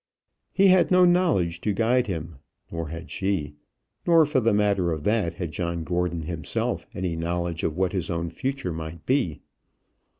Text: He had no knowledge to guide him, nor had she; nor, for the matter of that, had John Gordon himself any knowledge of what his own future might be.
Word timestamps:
He 0.51 0.69
had 0.69 0.89
no 0.89 1.05
knowledge 1.05 1.61
to 1.61 1.73
guide 1.73 2.07
him, 2.07 2.37
nor 2.71 2.87
had 2.89 3.11
she; 3.11 3.53
nor, 4.07 4.25
for 4.25 4.39
the 4.39 4.51
matter 4.51 4.91
of 4.91 5.03
that, 5.03 5.35
had 5.35 5.51
John 5.51 5.83
Gordon 5.83 6.23
himself 6.23 6.87
any 6.95 7.15
knowledge 7.15 7.61
of 7.61 7.77
what 7.77 7.93
his 7.93 8.09
own 8.09 8.31
future 8.31 8.73
might 8.73 9.05
be. 9.05 9.41